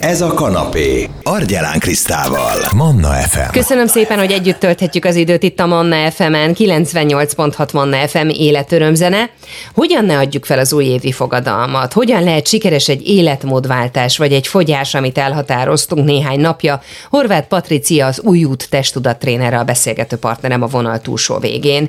Ez 0.00 0.20
a 0.20 0.34
kanapé. 0.34 1.08
Argyelán 1.22 1.78
Krisztával. 1.78 2.56
Manna 2.76 3.08
FM. 3.08 3.52
Köszönöm 3.52 3.86
szépen, 3.86 4.18
hogy 4.18 4.32
együtt 4.32 4.58
tölthetjük 4.58 5.04
az 5.04 5.14
időt 5.14 5.42
itt 5.42 5.60
a 5.60 5.66
Manna 5.66 6.10
FM-en. 6.10 6.54
98.6 6.54 7.72
Manna 7.72 8.08
FM 8.08 8.28
életörömzene. 8.28 9.30
Hogyan 9.74 10.04
ne 10.04 10.18
adjuk 10.18 10.44
fel 10.44 10.58
az 10.58 10.72
újévi 10.72 11.12
fogadalmat? 11.12 11.92
Hogyan 11.92 12.22
lehet 12.22 12.46
sikeres 12.46 12.88
egy 12.88 13.08
életmódváltás, 13.08 14.16
vagy 14.18 14.32
egy 14.32 14.46
fogyás, 14.46 14.94
amit 14.94 15.18
elhatároztunk 15.18 16.04
néhány 16.04 16.40
napja? 16.40 16.82
Horváth 17.10 17.46
Patricia, 17.46 18.06
az 18.06 18.20
új 18.20 18.44
út 18.44 18.70
testtudattrénere, 18.70 19.58
a 19.58 19.64
beszélgető 19.64 20.16
partnerem 20.16 20.62
a 20.62 20.66
vonal 20.66 21.00
túlsó 21.00 21.38
végén. 21.38 21.88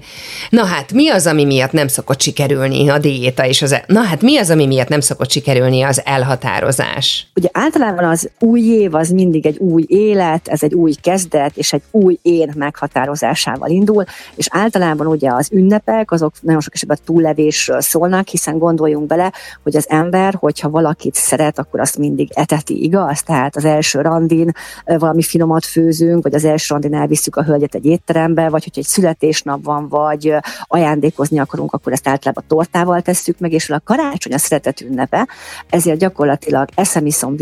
Na 0.50 0.66
hát, 0.66 0.94
mi 0.94 1.10
az, 1.10 1.28
ami 1.28 1.46
miatt 1.46 1.72
nem 1.72 1.88
szokott 1.88 2.22
sikerülni 2.22 2.90
a 2.90 2.98
diéta 2.98 3.46
és 3.46 3.62
az... 3.62 3.82
Na 3.88 4.02
hát, 4.02 4.22
mi 4.22 4.38
az, 4.38 4.50
ami 4.50 4.66
miatt 4.66 4.88
nem 4.88 5.02
szokott 5.02 5.32
sikerülni 5.32 5.82
az 5.82 6.02
elhatározás? 6.06 7.28
Ugye 7.36 7.50
általában 7.52 8.00
az 8.04 8.30
új 8.40 8.62
év 8.62 8.96
az 8.96 9.10
mindig 9.10 9.46
egy 9.46 9.58
új 9.58 9.86
élet, 9.88 10.48
ez 10.48 10.64
egy 10.64 10.74
új 10.74 10.94
kezdet, 11.02 11.58
és 11.58 11.74
egy 11.74 11.82
új 11.92 12.18
én 12.22 12.54
meghatározásával 12.56 13.70
indul, 13.70 14.04
és 14.36 14.48
általában 14.52 15.08
ugye 15.08 15.32
az 15.34 15.50
ünnepek, 15.52 16.12
azok 16.12 16.34
nagyon 16.42 16.62
sok 16.62 16.74
esetben 16.74 16.98
túllevésről 17.06 17.82
szólnak, 17.82 18.28
hiszen 18.28 18.58
gondoljunk 18.58 19.08
bele, 19.08 19.32
hogy 19.64 19.76
az 19.76 19.90
ember, 19.90 20.36
hogyha 20.40 20.70
valakit 20.70 21.16
szeret, 21.16 21.60
akkor 21.60 21.80
azt 21.80 21.98
mindig 21.98 22.30
eteti, 22.34 22.84
igaz? 22.84 23.24
Tehát 23.24 23.56
az 23.56 23.66
első 23.66 24.02
randin 24.02 24.52
valami 24.86 25.22
finomat 25.22 25.66
főzünk, 25.66 26.24
vagy 26.24 26.34
az 26.34 26.46
első 26.46 26.74
randin 26.74 26.94
elviszük 26.94 27.36
a 27.36 27.44
hölgyet 27.44 27.76
egy 27.76 27.86
étterembe, 27.86 28.50
vagy 28.50 28.64
hogy 28.64 28.74
egy 28.76 28.84
születésnap 28.84 29.64
van, 29.64 29.88
vagy 29.88 30.36
ajándékozni 30.64 31.40
akarunk, 31.40 31.74
akkor 31.74 31.92
ezt 31.92 32.08
általában 32.08 32.44
tortával 32.48 33.02
tesszük 33.02 33.40
meg, 33.40 33.52
és 33.52 33.70
a 33.70 33.82
karácsony 33.84 34.34
a 34.34 34.38
szeretet 34.38 34.82
ünnepe, 34.82 35.28
ezért 35.70 36.00
gyakorlatilag 36.00 36.70
eszem, 36.76 37.06
iszom, 37.06 37.36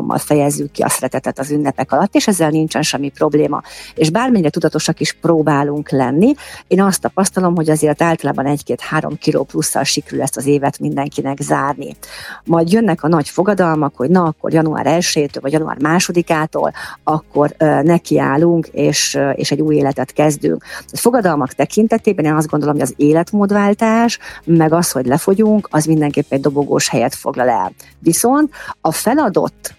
dánommal 0.00 0.18
fejezzük 0.18 0.70
ki 0.70 0.82
a 0.82 0.88
szeretetet 0.88 1.38
az 1.38 1.50
ünnepek 1.50 1.92
alatt, 1.92 2.14
és 2.14 2.28
ezzel 2.28 2.50
nincsen 2.50 2.82
semmi 2.82 3.08
probléma. 3.08 3.62
És 3.94 4.10
bármennyire 4.10 4.50
tudatosak 4.50 5.00
is 5.00 5.12
próbálunk 5.12 5.90
lenni, 5.90 6.34
én 6.66 6.82
azt 6.82 7.00
tapasztalom, 7.00 7.56
hogy 7.56 7.70
azért 7.70 8.02
általában 8.02 8.46
egy-két-három 8.46 9.18
kiló 9.18 9.44
plusszal 9.44 9.84
sikerül 9.84 10.22
ezt 10.22 10.36
az 10.36 10.46
évet 10.46 10.78
mindenkinek 10.78 11.40
zárni. 11.40 11.96
Majd 12.44 12.72
jönnek 12.72 13.02
a 13.02 13.08
nagy 13.08 13.28
fogadalmak, 13.28 13.96
hogy 13.96 14.10
na, 14.10 14.24
akkor 14.24 14.52
január 14.52 14.86
1 14.86 15.38
vagy 15.40 15.52
január 15.52 15.76
2-ától, 15.80 16.72
akkor 17.04 17.54
uh, 17.60 17.82
nekiállunk, 17.82 18.66
és, 18.66 19.14
uh, 19.14 19.32
és 19.34 19.50
egy 19.50 19.60
új 19.60 19.76
életet 19.76 20.12
kezdünk. 20.12 20.64
A 20.92 20.96
fogadalmak 20.96 21.52
tekintetében 21.52 22.24
én 22.24 22.34
azt 22.34 22.48
gondolom, 22.48 22.74
hogy 22.74 22.84
az 22.84 22.94
életmódváltás, 22.96 24.18
meg 24.44 24.72
az, 24.72 24.90
hogy 24.90 25.06
lefogyunk, 25.06 25.68
az 25.70 25.84
mindenképpen 25.84 26.38
egy 26.38 26.44
dobogós 26.44 26.88
helyet 26.88 27.14
foglal 27.14 27.48
el. 27.48 27.72
Viszont 27.98 28.52
a 28.80 28.92
feladott 28.92 29.78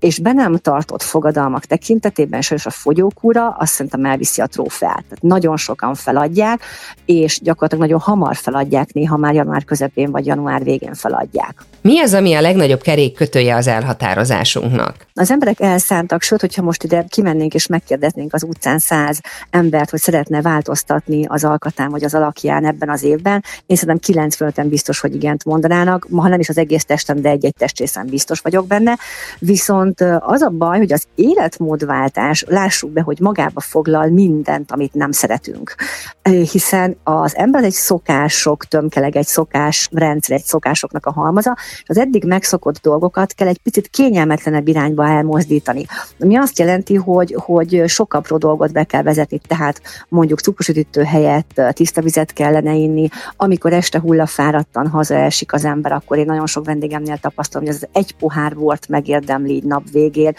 és 0.00 0.18
be 0.18 0.32
nem 0.32 0.56
tartott 0.56 1.02
fogadalmak 1.02 1.64
tekintetében 1.64 2.40
sajnos 2.40 2.66
a 2.66 2.70
fogyókúra 2.70 3.48
azt 3.48 3.72
szerintem 3.72 4.04
elviszi 4.04 4.40
a 4.40 4.46
trófeát. 4.46 5.04
Tehát 5.08 5.22
nagyon 5.22 5.56
sokan 5.56 5.94
feladják, 5.94 6.62
és 7.04 7.40
gyakorlatilag 7.42 7.84
nagyon 7.84 8.00
hamar 8.00 8.36
feladják, 8.36 8.92
néha 8.92 9.16
már 9.16 9.34
január 9.34 9.64
közepén 9.64 10.10
vagy 10.10 10.26
január 10.26 10.62
végén 10.62 10.94
feladják. 10.94 11.54
Mi 11.82 12.00
az, 12.00 12.14
ami 12.14 12.34
a 12.34 12.40
legnagyobb 12.40 12.80
kerék 12.80 13.14
kötője 13.14 13.56
az 13.56 13.66
elhatározásunknak? 13.66 15.06
Az 15.14 15.30
emberek 15.30 15.60
elszántak, 15.60 16.22
sőt, 16.22 16.40
hogyha 16.40 16.62
most 16.62 16.82
ide 16.82 17.04
kimennénk 17.08 17.54
és 17.54 17.66
megkérdeznénk 17.66 18.34
az 18.34 18.42
utcán 18.42 18.78
száz 18.78 19.20
embert, 19.50 19.90
hogy 19.90 20.00
szeretne 20.00 20.42
változtatni 20.42 21.24
az 21.26 21.44
alkatán 21.44 21.90
vagy 21.90 22.04
az 22.04 22.14
alakján 22.14 22.66
ebben 22.66 22.88
az 22.88 23.02
évben, 23.02 23.44
én 23.66 23.76
szerintem 23.76 23.98
95 23.98 24.68
biztos, 24.68 25.00
hogy 25.00 25.14
igent 25.14 25.44
mondanának, 25.44 26.06
ha 26.16 26.28
nem 26.28 26.40
is 26.40 26.48
az 26.48 26.58
egész 26.58 26.84
testem, 26.84 27.20
de 27.20 27.28
egy-egy 27.28 27.54
testrészen 27.54 28.06
biztos 28.06 28.40
vagyok 28.40 28.66
benne. 28.66 28.98
Viszont 29.38 29.89
az 30.20 30.42
a 30.42 30.48
baj, 30.48 30.78
hogy 30.78 30.92
az 30.92 31.04
életmódváltás, 31.14 32.44
lássuk 32.48 32.90
be, 32.90 33.00
hogy 33.00 33.20
magába 33.20 33.60
foglal 33.60 34.08
mindent, 34.08 34.72
amit 34.72 34.94
nem 34.94 35.12
szeretünk. 35.12 35.74
Hiszen 36.22 36.96
az 37.04 37.36
ember 37.36 37.64
egy 37.64 37.72
szokások 37.72 38.64
tömkeleg, 38.64 39.16
egy 39.16 39.26
szokás 39.26 39.88
rendszer, 39.92 40.36
egy 40.36 40.44
szokásoknak 40.44 41.06
a 41.06 41.12
halmaza, 41.12 41.56
és 41.82 41.88
az 41.88 41.98
eddig 41.98 42.24
megszokott 42.24 42.78
dolgokat 42.78 43.32
kell 43.32 43.48
egy 43.48 43.58
picit 43.62 43.88
kényelmetlenebb 43.88 44.68
irányba 44.68 45.06
elmozdítani. 45.06 45.86
Ami 46.20 46.36
azt 46.36 46.58
jelenti, 46.58 46.94
hogy, 46.94 47.34
hogy 47.38 47.82
sok 47.86 48.14
apró 48.14 48.36
dolgot 48.36 48.72
be 48.72 48.84
kell 48.84 49.02
vezetni, 49.02 49.40
tehát 49.46 49.80
mondjuk 50.08 50.40
cukrosütítő 50.40 51.02
helyett 51.02 51.60
tiszta 51.72 52.00
vizet 52.00 52.32
kellene 52.32 52.74
inni, 52.74 53.08
amikor 53.36 53.72
este 53.72 54.00
hullafáradtan 54.00 54.88
hazaesik 54.88 55.52
az 55.52 55.64
ember, 55.64 55.92
akkor 55.92 56.18
én 56.18 56.26
nagyon 56.26 56.46
sok 56.46 56.64
vendégemnél 56.64 57.18
tapasztalom, 57.18 57.66
hogy 57.66 57.76
az 57.76 57.88
egy 57.92 58.14
pohár 58.14 58.54
volt 58.54 58.88
megérdemli 58.88 59.54
így 59.54 59.64
nap 59.64 59.79
végén, 59.92 60.34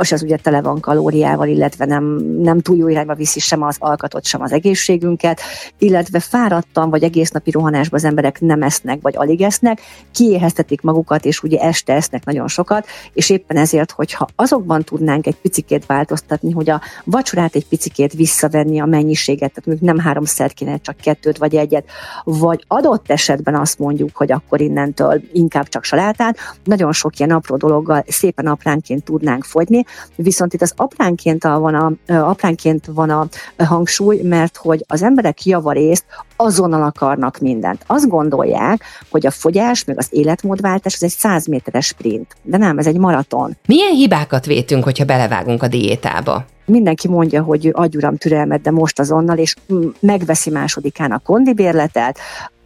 és 0.00 0.12
az 0.12 0.22
ugye 0.22 0.36
tele 0.36 0.62
van 0.62 0.80
kalóriával, 0.80 1.48
illetve 1.48 1.84
nem, 1.84 2.04
nem 2.42 2.60
túl 2.60 2.76
jó 2.76 2.88
irányba 2.88 3.14
viszi 3.14 3.40
sem 3.40 3.62
az 3.62 3.76
alkatot, 3.78 4.24
sem 4.24 4.40
az 4.40 4.52
egészségünket, 4.52 5.40
illetve 5.78 6.20
fáradtan 6.20 6.90
vagy 6.90 7.02
egész 7.02 7.30
napi 7.30 7.50
rohanásban 7.50 7.98
az 7.98 8.04
emberek 8.04 8.40
nem 8.40 8.62
esznek, 8.62 8.98
vagy 9.02 9.16
alig 9.16 9.40
esznek, 9.40 9.80
kiéheztetik 10.12 10.80
magukat, 10.80 11.24
és 11.24 11.42
ugye 11.42 11.58
este 11.58 11.92
esznek 11.92 12.24
nagyon 12.24 12.48
sokat, 12.48 12.86
és 13.12 13.30
éppen 13.30 13.56
ezért, 13.56 13.90
hogyha 13.90 14.28
azokban 14.36 14.82
tudnánk 14.82 15.26
egy 15.26 15.36
picikét 15.36 15.86
változtatni, 15.86 16.52
hogy 16.52 16.70
a 16.70 16.80
vacsorát 17.04 17.54
egy 17.54 17.66
picikét 17.66 18.12
visszavenni 18.12 18.80
a 18.80 18.86
mennyiséget, 18.86 19.52
tehát 19.52 19.66
mondjuk 19.66 19.88
nem 19.90 20.04
háromszer 20.04 20.52
kéne, 20.52 20.76
csak 20.76 20.96
kettőt 20.96 21.38
vagy 21.38 21.54
egyet, 21.56 21.84
vagy 22.24 22.64
adott 22.68 23.10
esetben 23.10 23.54
azt 23.54 23.78
mondjuk, 23.78 24.16
hogy 24.16 24.32
akkor 24.32 24.60
innentől 24.60 25.22
inkább 25.32 25.68
csak 25.68 25.84
salátát, 25.84 26.36
nagyon 26.64 26.92
sok 26.92 27.18
ilyen 27.18 27.30
apró 27.30 27.56
dologgal 27.56 28.04
szépen 28.06 28.46
apránként 28.80 29.04
tudnánk 29.04 29.44
fogyni, 29.44 29.84
viszont 30.16 30.54
itt 30.54 30.62
az 30.62 30.72
apránként 30.76 31.42
van 31.42 31.74
a, 31.74 32.12
apránként 32.12 32.86
van 32.86 33.10
a 33.10 33.28
hangsúly, 33.64 34.20
mert 34.22 34.56
hogy 34.56 34.84
az 34.88 35.02
emberek 35.02 35.44
javarészt 35.44 36.04
azonnal 36.36 36.82
akarnak 36.82 37.38
mindent. 37.38 37.84
Azt 37.86 38.08
gondolják, 38.08 38.82
hogy 39.10 39.26
a 39.26 39.30
fogyás, 39.30 39.84
meg 39.84 39.98
az 39.98 40.08
életmódváltás 40.10 40.94
az 40.94 41.02
egy 41.02 41.10
100 41.10 41.46
méteres 41.46 41.86
sprint, 41.86 42.36
de 42.42 42.56
nem, 42.56 42.78
ez 42.78 42.86
egy 42.86 42.98
maraton. 42.98 43.56
Milyen 43.66 43.92
hibákat 43.92 44.46
vétünk, 44.46 44.84
hogyha 44.84 45.04
belevágunk 45.04 45.62
a 45.62 45.68
diétába? 45.68 46.44
mindenki 46.70 47.08
mondja, 47.08 47.42
hogy 47.42 47.70
adjuram 47.72 48.16
türelmet, 48.16 48.60
de 48.60 48.70
most 48.70 48.98
azonnal, 48.98 49.38
és 49.38 49.54
megveszi 50.00 50.50
másodikán 50.50 51.12
a 51.12 51.18
kondibérletet, 51.18 52.18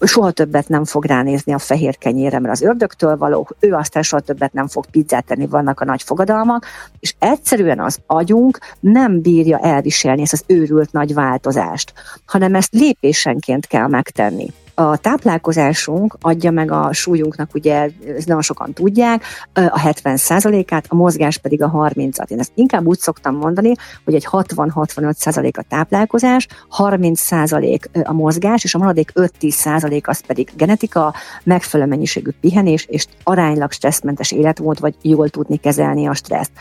soha 0.07 0.31
többet 0.31 0.69
nem 0.69 0.85
fog 0.85 1.05
ránézni 1.05 1.53
a 1.53 1.59
fehér 1.59 1.99
kenyérre, 1.99 2.39
mert 2.39 2.55
az 2.55 2.63
ördögtől 2.63 3.17
való, 3.17 3.49
ő 3.61 3.73
aztán 3.73 4.03
soha 4.03 4.23
többet 4.23 4.53
nem 4.53 4.69
fog 4.69 4.87
pizzát 4.87 5.25
tenni, 5.25 5.47
vannak 5.47 5.81
a 5.81 5.85
nagy 5.85 6.03
fogadalmak, 6.03 6.67
és 7.01 7.15
egyszerűen 7.19 7.81
az 7.81 7.99
agyunk 8.07 8.59
nem 8.81 9.21
bírja 9.21 9.59
elviselni 9.59 10.23
ezt 10.23 10.33
az 10.33 10.45
őrült 10.47 10.93
nagy 10.93 11.15
változást, 11.15 11.93
hanem 12.25 12.55
ezt 12.55 12.73
lépésenként 12.73 13.67
kell 13.67 13.87
megtenni. 13.87 14.53
A 14.77 14.97
táplálkozásunk 14.97 16.17
adja 16.21 16.51
meg 16.51 16.71
a 16.71 16.93
súlyunknak, 16.93 17.55
ugye 17.55 17.89
ezt 18.17 18.27
nagyon 18.27 18.43
sokan 18.43 18.73
tudják, 18.73 19.25
a 19.53 19.81
70%-át, 19.81 20.87
a 20.89 20.95
mozgás 20.95 21.39
pedig 21.39 21.63
a 21.63 21.71
30-at. 21.71 22.29
Én 22.29 22.39
ezt 22.39 22.53
inkább 22.55 22.87
úgy 22.87 22.99
szoktam 22.99 23.37
mondani, 23.37 23.73
hogy 24.05 24.15
egy 24.15 24.27
60-65% 24.31 25.59
a 25.59 25.65
táplálkozás, 25.69 26.47
30% 26.79 28.05
a 28.05 28.13
mozgás, 28.13 28.65
és 28.65 28.75
a 28.75 28.79
maradék 28.79 29.13
5-10% 29.15 30.05
az 30.05 30.21
pedig 30.27 30.51
genetika, 30.57 31.15
megfelelő 31.43 31.89
mennyiségű 31.89 32.31
pihenés, 32.41 32.85
és 32.85 33.07
aránylag 33.23 33.73
stresszmentes 33.73 34.33
életmód, 34.33 34.81
vagy 34.81 34.95
jól 35.03 35.29
tudni 35.29 35.57
kezelni 35.57 36.07
a 36.07 36.15
stresszt. 36.15 36.53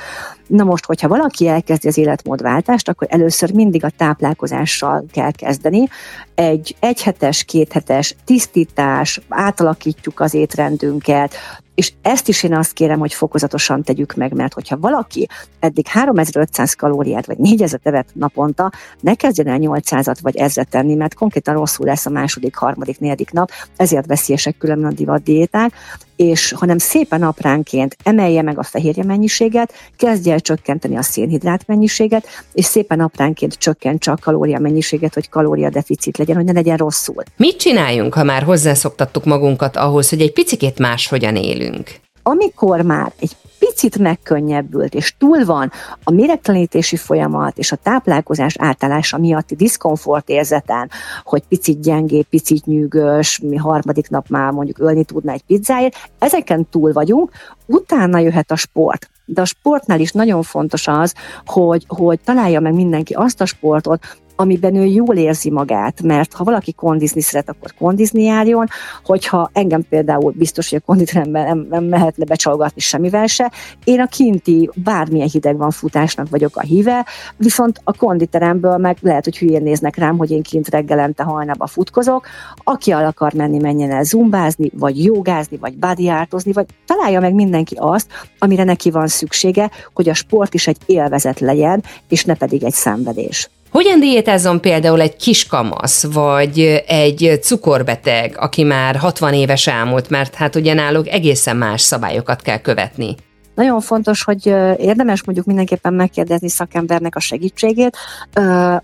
Na 0.47 0.63
most, 0.63 0.85
hogyha 0.85 1.07
valaki 1.07 1.47
elkezdi 1.47 1.87
az 1.87 1.97
életmódváltást, 1.97 2.89
akkor 2.89 3.07
először 3.09 3.53
mindig 3.53 3.83
a 3.83 3.89
táplálkozással 3.97 5.05
kell 5.11 5.31
kezdeni. 5.31 5.87
Egy 6.35 6.75
egyhetes, 6.79 7.43
kéthetes 7.43 8.02
tisztítás, 8.25 9.21
átalakítjuk 9.29 10.19
az 10.19 10.33
étrendünket, 10.33 11.35
és 11.75 11.93
ezt 12.01 12.27
is 12.27 12.43
én 12.43 12.55
azt 12.55 12.73
kérem, 12.73 12.99
hogy 12.99 13.13
fokozatosan 13.13 13.83
tegyük 13.83 14.13
meg, 14.13 14.33
mert 14.33 14.53
hogyha 14.53 14.77
valaki 14.77 15.27
eddig 15.59 15.87
3500 15.87 16.73
kalóriát 16.73 17.25
vagy 17.25 17.37
4000 17.37 17.79
tevet 17.83 18.09
naponta, 18.13 18.71
ne 18.99 19.15
kezdjen 19.15 19.47
el 19.47 19.57
800-at 19.61 20.17
vagy 20.21 20.35
1000 20.35 20.65
tenni, 20.65 20.95
mert 20.95 21.13
konkrétan 21.13 21.53
rosszul 21.53 21.85
lesz 21.85 22.05
a 22.05 22.09
második, 22.09 22.55
harmadik, 22.55 22.99
negyedik 22.99 23.31
nap, 23.31 23.51
ezért 23.75 24.05
veszélyesek 24.05 24.57
különben 24.57 24.91
a 24.91 24.93
divat 24.93 25.23
diéták, 25.23 25.73
és 26.15 26.51
hanem 26.51 26.77
szépen 26.77 27.23
apránként 27.23 27.97
emelje 28.03 28.41
meg 28.41 28.59
a 28.59 28.63
fehérje 28.63 29.03
mennyiséget, 29.03 29.73
kezdje 29.97 30.33
el 30.33 30.39
csökkenteni 30.39 30.97
a 30.97 31.01
szénhidrát 31.01 31.67
mennyiséget, 31.67 32.27
és 32.53 32.65
szépen 32.65 32.99
apránként 32.99 33.53
csökkentse 33.53 34.11
a 34.11 34.17
kalória 34.21 34.59
mennyiséget, 34.59 35.13
hogy 35.13 35.29
kalória 35.29 35.69
deficit 35.69 36.17
legyen, 36.17 36.35
hogy 36.35 36.45
ne 36.45 36.51
legyen 36.51 36.77
rosszul. 36.77 37.23
Mit 37.37 37.57
csináljunk, 37.57 38.13
ha 38.13 38.23
már 38.23 38.43
hozzászoktattuk 38.43 39.25
magunkat 39.25 39.77
ahhoz, 39.77 40.09
hogy 40.09 40.21
egy 40.21 40.33
picikét 40.33 40.79
máshogyan 40.79 41.35
élünk? 41.35 41.91
Amikor 42.23 42.81
már 42.81 43.11
egy 43.19 43.31
picit 43.65 43.97
megkönnyebbült, 43.97 44.93
és 44.93 45.15
túl 45.17 45.45
van 45.45 45.71
a 46.03 46.11
méregtelenítési 46.11 46.95
folyamat 46.95 47.57
és 47.57 47.71
a 47.71 47.75
táplálkozás 47.75 48.55
átállása 48.57 49.17
miatti 49.17 49.55
diszkomfort 49.55 50.29
érzeten, 50.29 50.89
hogy 51.23 51.43
picit 51.47 51.81
gyengé, 51.81 52.21
picit 52.21 52.65
nyűgös, 52.65 53.39
mi 53.39 53.55
harmadik 53.55 54.09
nap 54.09 54.27
már 54.29 54.51
mondjuk 54.51 54.79
ölni 54.79 55.03
tudna 55.03 55.31
egy 55.31 55.43
pizzáért, 55.43 55.95
ezeken 56.19 56.69
túl 56.69 56.91
vagyunk, 56.91 57.31
utána 57.65 58.19
jöhet 58.19 58.51
a 58.51 58.55
sport. 58.55 59.09
De 59.25 59.41
a 59.41 59.45
sportnál 59.45 59.99
is 59.99 60.11
nagyon 60.11 60.41
fontos 60.41 60.87
az, 60.87 61.13
hogy, 61.45 61.85
hogy 61.87 62.19
találja 62.19 62.59
meg 62.59 62.73
mindenki 62.73 63.13
azt 63.13 63.41
a 63.41 63.45
sportot, 63.45 64.17
amiben 64.43 64.75
ő 64.75 64.85
jól 64.85 65.15
érzi 65.15 65.49
magát, 65.49 66.01
mert 66.01 66.33
ha 66.33 66.43
valaki 66.43 66.71
kondizni 66.73 67.21
szeret, 67.21 67.49
akkor 67.49 67.73
kondizni 67.77 68.23
járjon, 68.23 68.67
hogyha 69.03 69.49
engem 69.53 69.83
például 69.89 70.33
biztos, 70.35 70.69
hogy 70.69 70.79
a 70.81 70.85
konditeremben 70.85 71.45
nem, 71.45 71.67
nem 71.69 71.83
mehet 71.83 72.17
le 72.17 72.25
becsalgatni 72.25 72.81
semmivel 72.81 73.27
se, 73.27 73.51
én 73.83 73.99
a 73.99 74.07
kinti 74.07 74.69
bármilyen 74.75 75.27
hideg 75.27 75.57
van 75.57 75.71
futásnak 75.71 76.29
vagyok 76.29 76.57
a 76.57 76.61
híve, 76.61 77.05
viszont 77.37 77.81
a 77.83 77.93
konditeremből 77.93 78.77
meg 78.77 78.97
lehet, 79.01 79.23
hogy 79.23 79.37
hülyén 79.37 79.63
néznek 79.63 79.95
rám, 79.95 80.17
hogy 80.17 80.31
én 80.31 80.41
kint 80.41 80.69
reggelente 80.69 81.23
hajnaba 81.23 81.67
futkozok, 81.67 82.25
aki 82.63 82.91
el 82.91 83.05
akar 83.05 83.33
menni, 83.33 83.57
menjen 83.59 83.91
el 83.91 84.03
zumbázni, 84.03 84.71
vagy 84.73 85.03
jogázni, 85.03 85.57
vagy 85.57 85.77
bodyartozni, 85.77 86.51
vagy 86.51 86.65
találja 86.85 87.19
meg 87.19 87.33
mindenki 87.33 87.75
azt, 87.79 88.07
amire 88.39 88.63
neki 88.63 88.91
van 88.91 89.07
szüksége, 89.07 89.71
hogy 89.93 90.09
a 90.09 90.13
sport 90.13 90.53
is 90.53 90.67
egy 90.67 90.77
élvezet 90.85 91.39
legyen, 91.39 91.83
és 92.07 92.25
ne 92.25 92.33
pedig 92.33 92.63
egy 92.63 92.73
szenvedés. 92.73 93.49
Hogyan 93.73 93.99
diétázzon 93.99 94.61
például 94.61 95.01
egy 95.01 95.15
kiskamasz, 95.15 96.03
vagy 96.03 96.83
egy 96.87 97.39
cukorbeteg, 97.41 98.35
aki 98.37 98.63
már 98.63 98.95
60 98.95 99.33
éves 99.33 99.67
elmúlt, 99.67 100.09
mert 100.09 100.35
hát 100.35 100.55
ugye 100.55 100.73
náluk 100.73 101.07
egészen 101.07 101.57
más 101.57 101.81
szabályokat 101.81 102.41
kell 102.41 102.57
követni? 102.57 103.15
Nagyon 103.55 103.81
fontos, 103.81 104.23
hogy 104.23 104.45
érdemes 104.77 105.23
mondjuk 105.23 105.45
mindenképpen 105.45 105.93
megkérdezni 105.93 106.49
szakembernek 106.49 107.15
a 107.15 107.19
segítségét, 107.19 107.97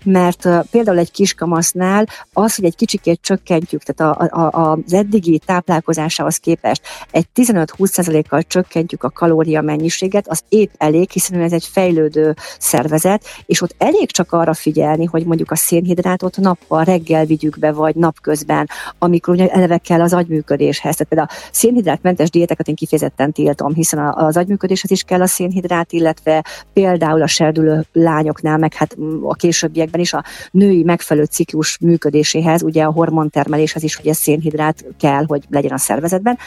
mert 0.04 0.48
például 0.70 0.98
egy 0.98 1.10
kiskamasznál 1.10 2.06
az, 2.32 2.54
hogy 2.54 2.64
egy 2.64 2.76
kicsikét 2.76 3.20
csökkentjük, 3.22 3.82
tehát 3.82 4.16
a, 4.16 4.40
a, 4.40 4.72
az 4.72 4.92
eddigi 4.92 5.40
táplálkozásához 5.46 6.36
képest 6.36 6.82
egy 7.10 7.26
15-20%-kal 7.34 8.42
csökkentjük 8.42 9.02
a 9.02 9.10
kalória 9.10 9.60
mennyiséget, 9.60 10.28
az 10.28 10.40
épp 10.48 10.70
elég, 10.78 11.10
hiszen 11.10 11.40
ez 11.40 11.52
egy 11.52 11.68
fejlődő 11.72 12.34
szervezet, 12.58 13.24
és 13.46 13.62
ott 13.62 13.74
elég 13.78 14.10
csak 14.10 14.32
arra 14.32 14.54
figyelni, 14.54 15.04
hogy 15.04 15.24
mondjuk 15.24 15.50
a 15.50 15.56
szénhidrátot 15.56 16.36
nappal 16.36 16.84
reggel 16.84 17.24
vigyük 17.24 17.58
be, 17.58 17.72
vagy 17.72 17.94
napközben, 17.94 18.68
amikor 18.98 19.34
ugye 19.34 19.48
eleve 19.48 19.78
kell 19.78 20.00
az 20.00 20.12
agyműködéshez. 20.12 20.96
Tehát 20.96 21.08
például 21.08 21.28
a 21.30 21.48
szénhidrátmentes 21.52 22.30
diéteket 22.30 22.68
én 22.68 22.74
kifejezetten 22.74 23.32
tiltom, 23.32 23.74
hiszen 23.74 24.12
az 24.12 24.36
agyműködés 24.36 24.58
működéshez 24.60 24.90
is 24.90 25.02
kell 25.02 25.20
a 25.20 25.26
szénhidrát, 25.26 25.92
illetve 25.92 26.44
például 26.72 27.22
a 27.22 27.26
serdülő 27.26 27.84
lányoknál, 27.92 28.58
meg 28.58 28.74
hát 28.74 28.96
a 29.22 29.34
későbbiekben 29.34 30.00
is 30.00 30.12
a 30.12 30.24
női 30.50 30.82
megfelelő 30.82 31.26
ciklus 31.26 31.78
működéséhez, 31.78 32.62
ugye 32.62 32.82
a 32.82 32.92
hormontermeléshez 32.92 33.82
is 33.82 33.98
ugye 33.98 34.12
szénhidrát 34.12 34.84
kell, 34.98 35.24
hogy 35.26 35.42
legyen 35.48 35.72
a 35.72 35.78
szervezetben. 35.78 36.38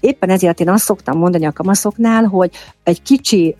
Éppen 0.00 0.30
ezért 0.30 0.60
én 0.60 0.68
azt 0.68 0.84
szoktam 0.84 1.18
mondani 1.18 1.46
a 1.46 1.52
kamaszoknál, 1.52 2.24
hogy 2.24 2.50
egy 2.82 3.02
kicsi 3.02 3.56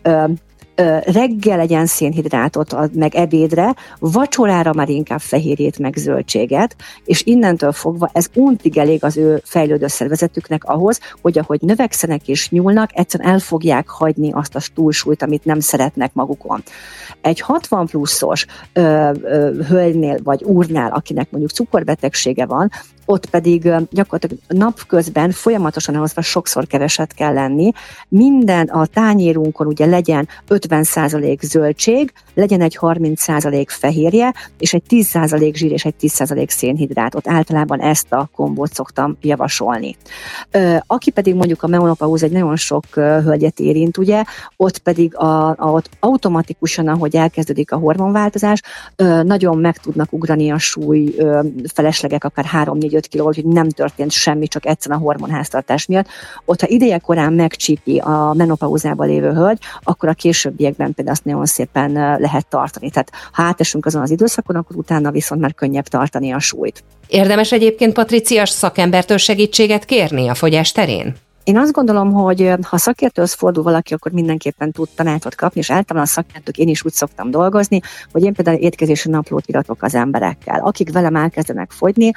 reggel 1.05 1.57
legyen 1.57 1.87
szénhidrátot 1.87 2.73
ad 2.73 2.95
meg 2.95 3.15
ebédre, 3.15 3.75
vacsorára 3.99 4.73
már 4.73 4.89
inkább 4.89 5.21
fehérjét 5.21 5.79
meg 5.79 5.95
zöldséget, 5.97 6.77
és 7.05 7.23
innentől 7.25 7.73
fogva 7.73 8.11
ez 8.13 8.27
untig 8.35 8.79
elég 8.79 9.05
az 9.05 9.17
ő 9.17 9.43
fejlődő 9.45 9.87
szervezetüknek 9.87 10.65
ahhoz, 10.65 11.01
hogy 11.23 11.39
ahogy 11.39 11.61
növekszenek 11.61 12.29
és 12.29 12.51
nyúlnak, 12.51 12.91
egyszerűen 12.93 13.31
el 13.31 13.39
fogják 13.39 13.89
hagyni 13.89 14.31
azt 14.33 14.55
a 14.55 14.61
túlsúlyt, 14.75 15.23
amit 15.23 15.45
nem 15.45 15.61
szeretnek 15.61 16.13
magukon. 16.13 16.63
Egy 17.21 17.41
60 17.41 17.87
pluszos 17.87 18.47
ö, 18.73 19.11
ö, 19.23 19.63
hölgynél 19.69 20.19
vagy 20.23 20.43
úrnál, 20.43 20.91
akinek 20.91 21.31
mondjuk 21.31 21.53
cukorbetegsége 21.53 22.47
van, 22.47 22.71
ott 23.11 23.27
pedig 23.27 23.73
gyakorlatilag 23.91 24.39
napközben 24.49 25.31
folyamatosan 25.31 25.95
ahhoz 25.95 26.15
sokszor 26.21 26.67
keveset 26.67 27.15
kell 27.15 27.33
lenni. 27.33 27.73
Minden 28.09 28.67
a 28.67 28.87
tányérunkon 28.87 29.67
ugye 29.67 29.87
legyen 29.87 30.29
50% 30.71 31.43
zöldség, 31.43 32.13
legyen 32.35 32.61
egy 32.61 32.79
30% 32.81 33.65
fehérje, 33.69 34.35
és 34.59 34.75
egy 34.75 34.83
10% 34.89 35.55
zsír 35.55 35.73
és 35.73 35.85
egy 35.85 35.95
10% 36.01 36.49
szénhidrátot. 36.49 37.29
Általában 37.29 37.81
ezt 37.81 38.13
a 38.13 38.29
kombót 38.35 38.75
szoktam 38.75 39.17
javasolni. 39.21 39.97
Aki 40.87 41.11
pedig 41.11 41.35
mondjuk 41.35 41.63
a 41.63 41.67
menopausz 41.67 42.23
egy 42.23 42.33
nagyon 42.33 42.57
sok 42.57 42.85
hölgyet 42.95 43.61
érint, 43.61 43.97
ugye, 43.97 44.23
ott 44.57 44.79
pedig 44.79 45.17
a, 45.17 45.49
a, 45.49 45.57
ott 45.59 45.89
automatikusan, 46.01 46.89
ahogy 46.89 47.17
elkezdődik 47.17 47.73
a 47.73 47.77
hormonváltozás, 47.77 48.63
nagyon 49.23 49.59
meg 49.59 49.77
tudnak 49.77 50.13
ugrani 50.13 50.51
a 50.51 50.59
súly 50.59 51.15
feleslegek, 51.73 52.25
akár 52.25 52.47
3-4 52.53 52.95
5 52.95 53.07
kiló, 53.07 53.25
hogy 53.25 53.45
nem 53.45 53.69
történt 53.69 54.11
semmi, 54.11 54.47
csak 54.47 54.67
egyszerűen 54.67 55.01
a 55.01 55.03
hormonháztartás 55.03 55.87
miatt. 55.87 56.09
Ott, 56.45 56.61
ha 56.61 56.67
ideje 56.69 56.99
korán 56.99 57.33
megcsípi 57.33 57.99
a 57.99 58.33
menopauzában 58.37 59.07
lévő 59.07 59.33
hölgy, 59.33 59.59
akkor 59.83 60.09
a 60.09 60.15
későbbiekben 60.51 60.95
például 60.95 61.17
azt 61.17 61.25
nagyon 61.25 61.47
szépen 61.47 61.93
lehet 62.21 62.47
tartani. 62.47 62.91
Tehát 62.91 63.11
ha 63.33 63.43
átesünk 63.43 63.87
azon 63.87 64.03
az 64.03 64.11
időszakon, 64.11 64.57
akkor 64.57 64.77
utána 64.77 65.11
viszont 65.11 65.41
már 65.41 65.55
könnyebb 65.55 65.87
tartani 65.87 66.31
a 66.33 66.39
súlyt. 66.39 66.85
Érdemes 67.09 67.53
egyébként 67.53 67.93
Patricias 67.93 68.51
szakembertől 68.51 69.17
segítséget 69.17 69.85
kérni 69.85 70.29
a 70.29 70.35
fogyás 70.35 70.73
terén? 70.73 71.15
Én 71.45 71.59
azt 71.59 71.73
gondolom, 71.73 72.13
hogy 72.13 72.53
ha 72.63 72.79
szakértőhöz 72.79 73.33
fordul 73.33 73.63
valaki, 73.63 73.95
akkor 73.95 74.13
mindenképpen 74.13 74.73
tud 74.73 74.89
tanácsot 74.95 75.35
kapni, 75.35 75.61
és 75.61 75.71
általában 75.71 76.03
a 76.03 76.11
szakértők 76.11 76.59
én 76.59 76.69
is 76.69 76.85
úgy 76.85 76.93
szoktam 76.93 77.31
dolgozni, 77.31 77.81
hogy 78.13 78.23
én 78.23 78.35
például 78.35 78.57
étkezési 78.57 79.09
naplót 79.09 79.47
iratok 79.47 79.83
az 79.83 79.95
emberekkel. 79.95 80.61
Akik 80.61 80.93
velem 80.93 81.17
elkezdenek 81.17 81.71
fogyni, 81.71 82.11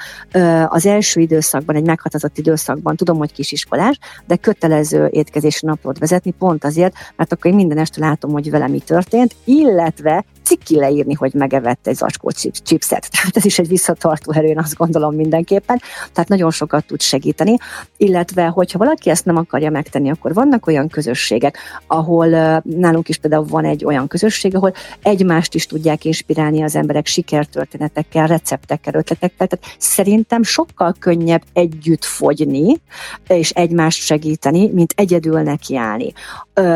az 0.66 0.86
első 0.86 1.20
időszakban, 1.20 1.76
egy 1.76 1.84
meghatározott 1.84 2.38
időszakban, 2.38 2.96
tudom, 2.96 3.18
hogy 3.18 3.32
kisiskolás, 3.32 3.98
de 4.26 4.36
kötelező 4.36 5.08
étkezési 5.10 5.66
naplót 5.66 5.98
vezetni 5.98 6.30
pont 6.30 6.64
azért, 6.64 6.94
mert 7.16 7.32
akkor 7.32 7.50
én 7.50 7.56
minden 7.56 7.78
este 7.78 8.00
látom, 8.00 8.32
hogy 8.32 8.50
vele 8.50 8.68
mi 8.68 8.78
történt, 8.78 9.34
illetve 9.44 10.24
cikki 10.44 10.76
leírni, 10.76 11.14
hogy 11.14 11.34
megevett 11.34 11.86
egy 11.86 11.94
zacskó 11.94 12.30
chipset. 12.64 13.10
Tehát 13.14 13.36
ez 13.36 13.44
is 13.44 13.58
egy 13.58 13.68
visszatartó 13.68 14.32
erő, 14.32 14.46
én 14.46 14.58
azt 14.58 14.74
gondolom 14.74 15.14
mindenképpen. 15.14 15.80
Tehát 16.12 16.28
nagyon 16.28 16.50
sokat 16.50 16.86
tud 16.86 17.00
segíteni. 17.00 17.56
Illetve, 17.96 18.46
hogyha 18.46 18.78
valaki 18.78 19.10
ezt 19.10 19.24
nem 19.24 19.36
akarja 19.36 19.70
megtenni, 19.70 20.10
akkor 20.10 20.34
vannak 20.34 20.66
olyan 20.66 20.88
közösségek, 20.88 21.58
ahol 21.86 22.28
nálunk 22.62 23.08
is 23.08 23.16
például 23.16 23.46
van 23.46 23.64
egy 23.64 23.84
olyan 23.84 24.06
közösség, 24.06 24.54
ahol 24.56 24.72
egymást 25.02 25.54
is 25.54 25.66
tudják 25.66 26.04
inspirálni 26.04 26.62
az 26.62 26.76
emberek 26.76 27.06
sikertörténetekkel, 27.06 28.26
receptekkel, 28.26 28.94
ötletekkel. 28.94 29.46
Tehát 29.46 29.76
szerintem 29.78 30.42
sokkal 30.42 30.94
könnyebb 30.98 31.42
együtt 31.52 32.04
fogyni, 32.04 32.80
és 33.28 33.50
egymást 33.50 34.02
segíteni, 34.02 34.70
mint 34.72 34.92
egyedül 34.96 35.40
nekiállni. 35.40 36.12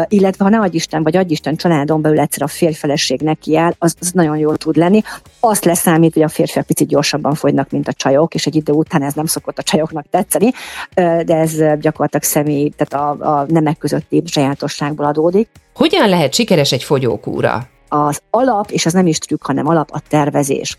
Illetve, 0.08 0.44
ha 0.44 0.50
ne 0.50 0.58
adj 0.60 0.76
Isten, 0.76 1.02
vagy 1.02 1.16
adj 1.16 1.32
Isten 1.32 1.56
családon 1.56 2.02
belül 2.02 2.20
egyszer 2.20 2.42
a 2.42 2.46
férjfeleség 2.46 3.20
neki 3.20 3.56
jel, 3.58 3.74
az, 3.78 3.94
az 4.00 4.10
nagyon 4.12 4.36
jól 4.36 4.56
tud 4.56 4.76
lenni. 4.76 5.02
Azt 5.40 5.64
leszámít, 5.64 6.12
hogy 6.14 6.22
a 6.22 6.28
férfiak 6.28 6.66
picit 6.66 6.88
gyorsabban 6.88 7.34
fogynak, 7.34 7.70
mint 7.70 7.88
a 7.88 7.92
csajok, 7.92 8.34
és 8.34 8.46
egy 8.46 8.54
idő 8.54 8.72
után 8.72 9.02
ez 9.02 9.14
nem 9.14 9.26
szokott 9.26 9.58
a 9.58 9.62
csajoknak 9.62 10.06
tetszeni, 10.10 10.50
de 10.94 11.34
ez 11.34 11.56
gyakorlatilag 11.56 12.22
személy, 12.22 12.72
tehát 12.76 13.06
a, 13.06 13.38
a 13.38 13.46
nemek 13.48 13.78
közötti 13.78 14.22
sajátosságból 14.26 15.06
adódik. 15.06 15.48
Hogyan 15.74 16.08
lehet 16.08 16.34
sikeres 16.34 16.72
egy 16.72 16.82
fogyókúra? 16.82 17.68
Az 17.88 18.20
alap, 18.30 18.70
és 18.70 18.86
ez 18.86 18.92
nem 18.92 19.06
is 19.06 19.18
trükk, 19.18 19.46
hanem 19.46 19.66
alap 19.66 19.88
a 19.92 20.00
tervezés. 20.08 20.78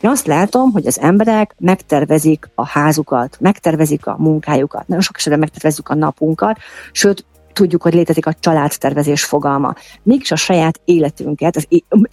Én 0.00 0.10
azt 0.10 0.26
látom, 0.26 0.72
hogy 0.72 0.86
az 0.86 1.00
emberek 1.00 1.54
megtervezik 1.58 2.48
a 2.54 2.66
házukat, 2.66 3.36
megtervezik 3.40 4.06
a 4.06 4.16
munkájukat, 4.18 4.86
nagyon 4.86 5.02
sok 5.02 5.16
esetben 5.16 5.38
megtervezzük 5.38 5.88
a 5.88 5.94
napunkat, 5.94 6.58
sőt, 6.92 7.24
tudjuk, 7.54 7.82
hogy 7.82 7.94
létezik 7.94 8.26
a 8.26 8.34
családtervezés 8.40 9.24
fogalma. 9.24 9.74
Mégis 10.02 10.30
a 10.30 10.36
saját 10.36 10.80
életünket, 10.84 11.56
az 11.56 11.66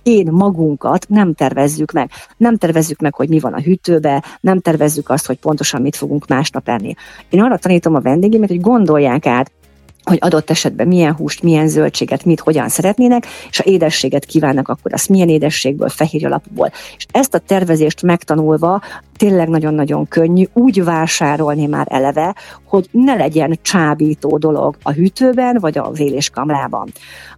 én 0.03 0.27
magunkat 0.31 1.05
nem 1.09 1.33
tervezzük 1.33 1.91
meg. 1.91 2.11
Nem 2.37 2.57
tervezzük 2.57 2.99
meg, 2.99 3.15
hogy 3.15 3.29
mi 3.29 3.39
van 3.39 3.53
a 3.53 3.61
hűtőbe, 3.61 4.23
nem 4.41 4.59
tervezzük 4.59 5.09
azt, 5.09 5.25
hogy 5.25 5.37
pontosan 5.37 5.81
mit 5.81 5.95
fogunk 5.95 6.27
másnap 6.27 6.69
enni. 6.69 6.95
Én 7.29 7.41
arra 7.41 7.57
tanítom 7.57 7.95
a 7.95 7.99
vendégémet, 7.99 8.49
hogy 8.49 8.61
gondolják 8.61 9.25
át, 9.25 9.51
hogy 10.03 10.17
adott 10.21 10.49
esetben 10.49 10.87
milyen 10.87 11.15
húst, 11.15 11.43
milyen 11.43 11.67
zöldséget, 11.67 12.25
mit, 12.25 12.39
hogyan 12.39 12.69
szeretnének, 12.69 13.25
és 13.49 13.57
ha 13.57 13.63
édességet 13.63 14.25
kívánnak, 14.25 14.67
akkor 14.67 14.93
azt 14.93 15.09
milyen 15.09 15.29
édességből, 15.29 15.89
fehérje 15.89 16.27
alapból. 16.27 16.71
És 16.97 17.05
ezt 17.11 17.33
a 17.33 17.39
tervezést 17.39 18.01
megtanulva 18.01 18.81
tényleg 19.21 19.49
nagyon-nagyon 19.49 20.07
könnyű 20.07 20.43
úgy 20.53 20.83
vásárolni 20.83 21.65
már 21.65 21.87
eleve, 21.89 22.35
hogy 22.65 22.89
ne 22.91 23.15
legyen 23.15 23.59
csábító 23.61 24.37
dolog 24.37 24.75
a 24.83 24.91
hűtőben 24.91 25.57
vagy 25.59 25.77
az 25.77 25.99
éléskamlában. 25.99 26.91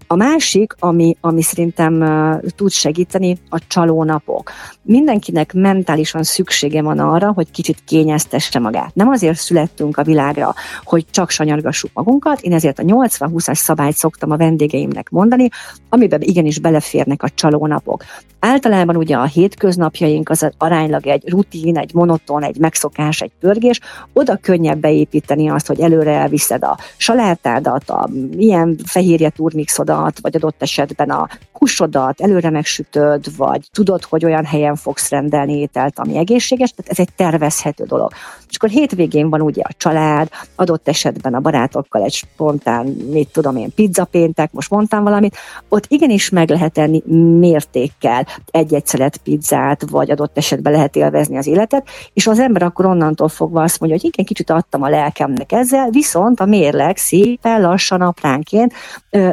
A 0.07 0.15
másik, 0.15 0.75
ami, 0.79 1.15
ami 1.21 1.41
szerintem 1.41 2.01
uh, 2.01 2.49
tud 2.55 2.71
segíteni, 2.71 3.37
a 3.49 3.67
csalónapok. 3.67 4.51
Mindenkinek 4.81 5.53
mentálisan 5.53 6.23
szüksége 6.23 6.81
van 6.81 6.99
arra, 6.99 7.31
hogy 7.31 7.51
kicsit 7.51 7.83
kényeztesse 7.85 8.59
magát. 8.59 8.95
Nem 8.95 9.09
azért 9.09 9.37
születtünk 9.37 9.97
a 9.97 10.03
világra, 10.03 10.53
hogy 10.83 11.05
csak 11.11 11.29
sanyargassuk 11.29 11.91
magunkat, 11.93 12.41
én 12.41 12.53
ezért 12.53 12.79
a 12.79 12.83
80-20-as 12.83 13.55
szabályt 13.55 13.95
szoktam 13.95 14.31
a 14.31 14.37
vendégeimnek 14.37 15.09
mondani, 15.09 15.49
amiben 15.89 16.21
igenis 16.21 16.59
beleférnek 16.59 17.23
a 17.23 17.29
csalónapok. 17.29 18.03
Általában 18.39 18.95
ugye 18.95 19.15
a 19.15 19.25
hétköznapjaink 19.25 20.29
az 20.29 20.49
aránylag 20.57 21.07
egy 21.07 21.29
rutin, 21.29 21.72
rutin, 21.73 21.77
egy 21.77 21.93
monoton, 21.93 22.43
egy 22.43 22.57
megszokás, 22.57 23.21
egy 23.21 23.31
pörgés, 23.39 23.79
oda 24.13 24.35
könnyebb 24.35 24.79
beépíteni 24.79 25.49
azt, 25.49 25.67
hogy 25.67 25.79
előre 25.79 26.11
elviszed 26.11 26.63
a 26.63 26.77
salátádat, 26.97 27.89
a 27.89 28.09
ilyen 28.37 28.77
fehérje 28.85 29.29
turmixodat, 29.29 30.19
vagy 30.21 30.35
adott 30.35 30.61
esetben 30.61 31.09
a 31.09 31.27
húsodat, 31.51 32.21
előre 32.21 32.49
megsütöd, 32.49 33.37
vagy 33.37 33.67
tudod, 33.71 34.03
hogy 34.03 34.25
olyan 34.25 34.45
helyen 34.45 34.75
fogsz 34.75 35.09
rendelni 35.09 35.59
ételt, 35.59 35.99
ami 35.99 36.17
egészséges, 36.17 36.71
tehát 36.71 36.91
ez 36.91 36.99
egy 36.99 37.13
tervezhető 37.15 37.83
dolog. 37.83 38.11
És 38.49 38.55
akkor 38.55 38.69
hétvégén 38.69 39.29
van 39.29 39.41
ugye 39.41 39.61
a 39.61 39.73
család, 39.77 40.29
adott 40.55 40.87
esetben 40.87 41.33
a 41.33 41.39
barátokkal 41.39 42.03
egy 42.03 42.13
spontán, 42.13 42.85
mit 42.85 43.29
tudom 43.31 43.57
én, 43.57 43.73
pizzapéntek, 43.75 44.51
most 44.51 44.69
mondtam 44.69 45.03
valamit, 45.03 45.37
ott 45.69 45.85
igenis 45.87 46.29
meg 46.29 46.49
lehet 46.49 46.77
enni 46.77 47.03
mértékkel 47.39 48.27
egy-egy 48.51 48.85
szelet 48.85 49.17
pizzát, 49.17 49.89
vagy 49.89 50.11
adott 50.11 50.37
esetben 50.37 50.71
lehet 50.71 50.95
élvezni 50.95 51.37
az 51.37 51.47
életet, 51.63 51.87
és 52.13 52.27
az 52.27 52.39
ember 52.39 52.63
akkor 52.63 52.85
onnantól 52.85 53.29
fogva 53.29 53.61
azt 53.61 53.79
mondja, 53.79 53.99
hogy 54.01 54.09
igen, 54.13 54.25
kicsit 54.25 54.49
adtam 54.49 54.83
a 54.83 54.89
lelkemnek 54.89 55.51
ezzel, 55.51 55.89
viszont 55.89 56.39
a 56.39 56.45
mérleg 56.45 56.97
szépen 56.97 57.61
lassan 57.61 58.01
apránként 58.01 58.73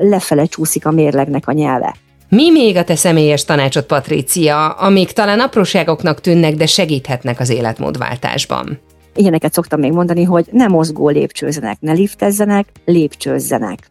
lefele 0.00 0.44
csúszik 0.44 0.86
a 0.86 0.90
mérlegnek 0.90 1.48
a 1.48 1.52
nyelve. 1.52 1.94
Mi 2.28 2.50
még 2.50 2.76
a 2.76 2.84
te 2.84 2.96
személyes 2.96 3.44
tanácsod, 3.44 3.84
Patrícia, 3.84 4.68
amik 4.68 5.12
talán 5.12 5.40
apróságoknak 5.40 6.20
tűnnek, 6.20 6.54
de 6.54 6.66
segíthetnek 6.66 7.40
az 7.40 7.50
életmódváltásban? 7.50 8.80
Ilyeneket 9.14 9.52
szoktam 9.52 9.80
még 9.80 9.92
mondani, 9.92 10.24
hogy 10.24 10.48
ne 10.50 10.66
mozgó 10.66 11.08
lépcsőzenek, 11.08 11.80
ne 11.80 11.92
liftezzenek, 11.92 12.68
lépcsőzzenek 12.84 13.90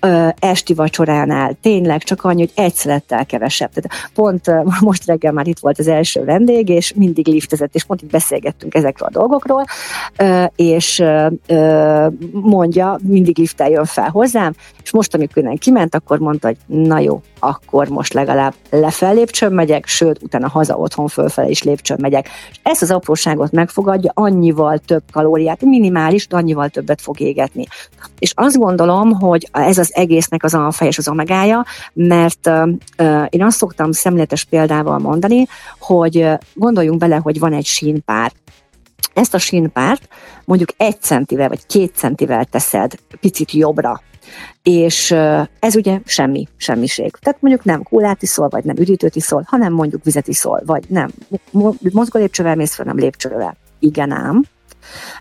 ö, 0.00 0.28
esti 0.38 0.74
vacsoránál 0.74 1.56
tényleg 1.62 2.02
csak 2.02 2.24
annyi, 2.24 2.40
hogy 2.40 2.64
egy 2.64 2.74
szelettel 2.74 3.26
kevesebb. 3.26 3.70
Tehát 3.72 4.10
pont 4.14 4.50
most 4.80 5.06
reggel 5.06 5.32
már 5.32 5.46
itt 5.46 5.58
volt 5.58 5.78
az 5.78 5.88
első 5.88 6.24
vendég, 6.24 6.68
és 6.68 6.92
mindig 6.94 7.26
liftezett, 7.26 7.74
és 7.74 7.84
pont 7.84 8.02
itt 8.02 8.10
beszélgettünk 8.10 8.74
ezekről 8.74 9.08
a 9.08 9.18
dolgokról, 9.18 9.64
ö, 10.16 10.44
és 10.56 11.02
ö, 11.46 12.06
mondja, 12.32 12.98
mindig 13.02 13.38
liftel 13.38 13.70
jön 13.70 13.84
fel 13.84 14.10
hozzám, 14.10 14.54
és 14.82 14.90
most, 14.90 15.14
amikor 15.14 15.42
nem 15.42 15.56
kiment, 15.56 15.94
akkor 15.94 16.18
mondta, 16.18 16.46
hogy 16.46 16.56
na 16.66 16.98
jó, 16.98 17.20
akkor 17.38 17.88
most 17.88 18.12
legalább 18.12 18.54
lefel 18.70 19.14
lépcsőn 19.14 19.52
megyek, 19.52 19.86
sőt, 19.86 20.22
utána 20.22 20.48
haza 20.48 20.76
otthon 20.76 21.08
fölfelé 21.08 21.50
is 21.50 21.62
lépcsőn 21.62 21.98
megyek. 22.00 22.28
És 22.50 22.58
ezt 22.62 22.82
az 22.82 22.90
apróságot 22.90 23.52
megfogadja, 23.52 24.12
annyival 24.56 24.78
több 24.78 25.02
kalóriát, 25.12 25.60
minimális, 25.60 26.26
de 26.26 26.36
annyival 26.36 26.68
többet 26.68 27.00
fog 27.00 27.20
égetni. 27.20 27.66
És 28.18 28.32
azt 28.34 28.56
gondolom, 28.56 29.12
hogy 29.12 29.48
ez 29.52 29.78
az 29.78 29.94
egésznek 29.94 30.44
az 30.44 30.54
alfa 30.54 30.84
és 30.84 30.98
az 30.98 31.08
omegája, 31.08 31.64
mert 31.92 32.46
uh, 32.46 33.26
én 33.28 33.42
azt 33.42 33.56
szoktam 33.56 33.92
szemléletes 33.92 34.44
példával 34.44 34.98
mondani, 34.98 35.46
hogy 35.78 36.28
gondoljunk 36.54 36.98
bele, 36.98 37.16
hogy 37.16 37.38
van 37.38 37.52
egy 37.52 37.66
sínpár, 37.66 38.32
ezt 39.14 39.34
a 39.34 39.38
sínpárt 39.38 40.08
mondjuk 40.44 40.68
egy 40.76 41.00
centivel 41.00 41.48
vagy 41.48 41.66
két 41.66 41.94
centivel 41.94 42.44
teszed 42.44 42.92
picit 43.20 43.52
jobbra, 43.52 44.02
és 44.62 45.10
ez 45.60 45.76
ugye 45.76 46.00
semmi, 46.04 46.48
semmiség. 46.56 47.10
Tehát 47.20 47.40
mondjuk 47.40 47.64
nem 47.64 47.82
kólát 47.82 48.22
iszol, 48.22 48.48
vagy 48.48 48.64
nem 48.64 48.76
üdítőt 48.78 49.16
iszol, 49.16 49.44
hanem 49.46 49.72
mondjuk 49.72 50.04
vizet 50.04 50.28
iszol, 50.28 50.62
vagy 50.66 50.84
nem 50.88 51.10
mozgó 51.92 52.18
lépcsővel 52.18 52.54
mész 52.54 52.74
fel, 52.74 52.84
nem 52.84 52.96
lépcsővel. 52.96 53.56
Igen 53.78 54.10
ám, 54.10 54.42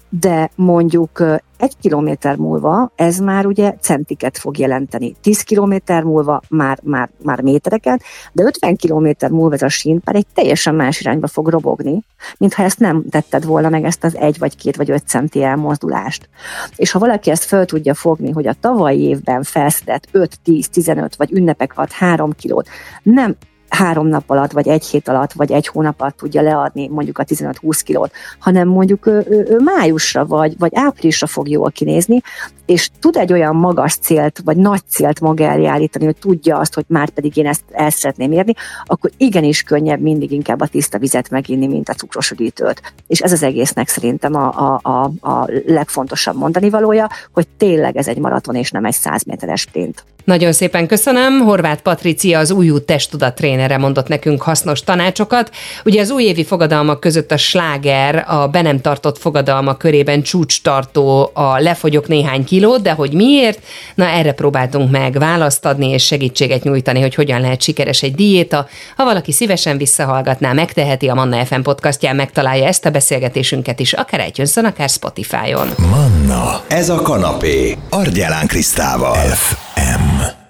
de 0.10 0.50
mondjuk 0.56 1.24
egy 1.58 1.74
kilométer 1.82 2.36
múlva 2.36 2.92
ez 2.96 3.20
már 3.20 3.46
ugye 3.46 3.74
centiket 3.82 4.38
fog 4.38 4.58
jelenteni. 4.58 5.16
10 5.22 5.42
kilométer 5.42 6.04
múlva 6.04 6.42
már, 6.50 6.80
már, 6.84 7.10
már 7.24 7.42
métereket, 7.42 8.02
de 8.32 8.44
50 8.44 8.76
kilométer 8.76 9.30
múlva 9.30 9.56
ez 9.56 9.62
a 9.62 9.70
sínpár 9.70 10.16
egy 10.16 10.26
teljesen 10.34 10.76
más 10.76 11.00
irányba 11.00 11.28
fog 11.28 11.48
robogni, 11.48 12.04
mintha 12.38 12.64
ezt 12.64 12.80
nem 12.80 13.04
tetted 13.10 13.46
volna 13.46 13.70
meg 13.70 13.84
ezt 13.84 14.04
az 14.04 14.16
egy 14.16 14.38
vagy 14.38 14.56
két 14.56 14.76
vagy 14.76 14.92
öt 14.92 15.08
centi 15.08 15.44
elmozdulást. 15.44 16.30
És 16.76 16.92
ha 16.92 17.00
valaki 17.00 17.30
ezt 17.30 17.44
föl 17.44 17.66
tudja 17.66 17.94
fogni, 17.94 18.32
hogy 18.32 18.48
a 18.48 18.56
tavalyi 18.60 19.02
évben 19.02 19.44
felszedett 19.44 20.08
5, 20.12 20.40
10, 20.44 20.70
15 20.70 21.16
vagy 21.16 21.32
ünnepek 21.32 21.78
alatt 21.78 21.92
3 21.92 22.32
kilót 22.32 22.68
nem 23.04 23.36
három 23.76 24.08
nap 24.08 24.30
alatt, 24.30 24.52
vagy 24.52 24.68
egy 24.68 24.86
hét 24.86 25.08
alatt, 25.08 25.34
vagy 25.34 25.52
egy 25.52 25.68
hónap 25.68 26.02
alatt 26.02 26.18
tudja 26.18 26.42
leadni 26.42 26.88
mondjuk 26.88 27.18
a 27.18 27.24
15-20 27.24 27.80
kilót, 27.84 28.12
hanem 28.40 28.68
mondjuk 28.68 29.06
ő, 29.08 29.26
ő, 29.30 29.48
ő 29.50 29.60
májusra, 29.60 30.26
vagy, 30.26 30.58
vagy 30.58 30.72
áprilisra 30.76 31.28
fog 31.28 31.50
jól 31.50 31.72
kinézni, 31.72 32.22
és 32.66 32.90
tud 33.00 33.16
egy 33.16 33.34
olyan 33.34 33.56
magas 33.56 33.96
célt, 33.96 34.42
vagy 34.44 34.58
nagy 34.58 34.82
célt 34.90 35.20
maga 35.20 35.44
elé 35.44 35.66
állítani, 35.66 36.06
hogy 36.06 36.16
tudja 36.16 36.58
azt, 36.58 36.74
hogy 36.74 36.86
már 36.88 37.10
pedig 37.10 37.38
én 37.38 37.48
ezt 37.48 37.64
el 37.72 37.90
szeretném 37.90 38.32
érni, 38.32 38.54
akkor 38.86 39.12
igenis 39.18 39.64
könnyebb 39.64 40.02
mindig 40.02 40.32
inkább 40.32 40.62
a 40.62 40.68
tiszta 40.68 40.98
vizet 40.98 41.30
meginni, 41.30 41.68
mint 41.68 41.90
a 41.90 41.94
cukros 41.94 42.32
üdítőt. 42.32 42.94
És 43.08 43.20
ez 43.20 43.32
az 43.32 43.44
egésznek 43.44 43.88
szerintem 43.88 44.36
a, 44.36 44.48
a, 44.48 44.80
a, 44.90 45.30
a 45.30 45.48
legfontosabb 45.66 46.38
mondani 46.38 46.70
valója, 46.70 47.10
hogy 47.34 47.48
tényleg 47.58 47.98
ez 47.98 48.08
egy 48.08 48.18
maraton, 48.18 48.56
és 48.56 48.72
nem 48.72 48.86
egy 48.86 48.94
100 48.94 49.24
méteres 49.24 49.62
sprint. 49.62 50.04
Nagyon 50.26 50.52
szépen 50.52 50.88
köszönöm. 50.88 51.40
Horváth 51.40 51.82
Patricia 51.82 52.40
az 52.40 52.52
új 52.52 52.72
testtudat 52.86 53.36
trénere 53.36 53.78
mondott 53.78 54.08
nekünk 54.08 54.42
hasznos 54.42 54.84
tanácsokat. 54.84 55.52
Ugye 55.86 56.02
az 56.02 56.10
újévi 56.10 56.44
fogadalmak 56.44 57.00
között 57.00 57.32
a 57.32 57.38
sláger 57.38 58.24
a 58.28 58.48
be 58.48 58.62
nem 58.62 58.82
tartott 58.82 59.18
fogadalmak 59.18 59.78
körében 59.78 60.22
csúcs 60.22 60.62
tartó 60.62 61.30
a 61.34 61.60
lefogyok 61.60 62.08
néhány 62.08 62.44
kilót, 62.56 62.82
de 62.82 62.92
hogy 62.92 63.14
miért? 63.14 63.60
Na 63.96 64.06
erre 64.06 64.32
próbáltunk 64.32 64.92
meg 64.92 65.20
választ 65.20 65.66
adni 65.66 65.90
és 65.90 66.06
segítséget 66.06 66.64
nyújtani, 66.64 67.02
hogy 67.02 67.16
hogyan 67.16 67.42
lehet 67.42 67.62
sikeres 67.62 68.02
egy 68.02 68.16
diéta. 68.16 68.68
Ha 68.96 69.04
valaki 69.04 69.32
szívesen 69.32 69.78
visszahallgatná, 69.78 70.54
megteheti 70.54 71.08
a 71.08 71.14
Manna 71.14 71.46
FM 71.46 71.62
podcastján, 71.62 72.16
megtalálja 72.16 72.68
ezt 72.68 72.86
a 72.86 72.90
beszélgetésünket 72.90 73.80
is, 73.80 73.94
akár 73.94 74.28
iTunes-on, 74.28 74.66
akár 74.66 74.90
Spotify-on. 74.90 75.68
Manna, 75.78 76.62
ez 76.68 76.90
a 76.90 77.02
kanapé, 77.02 77.78
Argyelán 77.90 78.48
Krisztával. 78.48 79.16
FM. 79.16 80.45